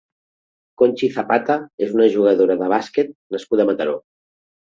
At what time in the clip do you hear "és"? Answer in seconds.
1.89-1.93